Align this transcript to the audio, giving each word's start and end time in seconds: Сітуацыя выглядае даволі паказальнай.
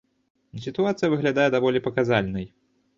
Сітуацыя 0.67 1.11
выглядае 1.13 1.47
даволі 1.59 1.85
паказальнай. 1.89 2.45